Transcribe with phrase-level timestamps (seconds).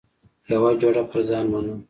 [0.51, 1.77] یوه جوړه پر ځان منم.